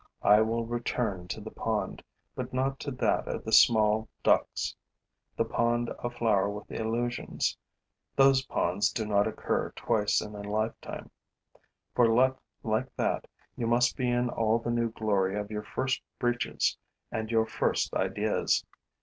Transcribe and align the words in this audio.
I 0.23 0.41
will 0.41 0.65
return 0.65 1.27
to 1.27 1.39
the 1.39 1.51
pond, 1.51 2.03
but 2.33 2.51
not 2.51 2.79
to 2.79 2.89
that 2.89 3.27
of 3.27 3.43
the 3.43 3.51
small 3.53 4.09
ducks, 4.23 4.75
the 5.37 5.45
pond 5.45 5.89
aflower 6.03 6.49
with 6.51 6.71
illusions: 6.71 7.55
those 8.15 8.41
ponds 8.43 8.91
do 8.91 9.05
not 9.05 9.27
occur 9.27 9.71
twice 9.75 10.19
in 10.19 10.33
a 10.33 10.41
lifetime. 10.41 11.11
For 11.93 12.07
luck 12.07 12.41
like 12.63 12.89
that, 12.95 13.27
you 13.55 13.67
must 13.67 13.95
be 13.95 14.09
in 14.09 14.31
all 14.31 14.57
the 14.57 14.71
new 14.71 14.89
glory 14.89 15.39
of 15.39 15.51
your 15.51 15.61
first 15.63 16.01
breeches 16.17 16.75
and 17.11 17.29
your 17.29 17.45
first 17.45 17.93
ideas. 17.93 18.65